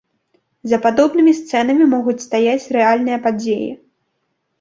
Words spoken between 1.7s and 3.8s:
могуць стаяць рэальныя падзеі.